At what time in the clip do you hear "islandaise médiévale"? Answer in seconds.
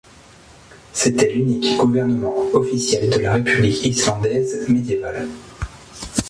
3.85-5.27